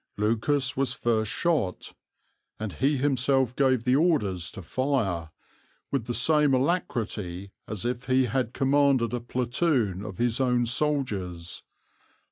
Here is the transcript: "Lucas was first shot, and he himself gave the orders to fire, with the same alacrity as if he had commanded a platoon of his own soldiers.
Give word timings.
"Lucas 0.17 0.75
was 0.75 0.93
first 0.93 1.31
shot, 1.31 1.93
and 2.59 2.73
he 2.73 2.97
himself 2.97 3.55
gave 3.55 3.83
the 3.83 3.95
orders 3.95 4.49
to 4.49 4.63
fire, 4.63 5.29
with 5.91 6.05
the 6.07 6.13
same 6.15 6.55
alacrity 6.55 7.51
as 7.67 7.85
if 7.85 8.05
he 8.05 8.25
had 8.25 8.51
commanded 8.51 9.13
a 9.13 9.19
platoon 9.19 10.03
of 10.03 10.17
his 10.17 10.39
own 10.41 10.65
soldiers. 10.65 11.61